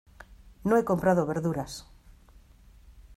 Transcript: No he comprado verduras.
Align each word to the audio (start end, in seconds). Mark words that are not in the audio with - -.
No 0.69 0.77
he 0.79 0.83
comprado 0.83 1.27
verduras. 1.27 1.85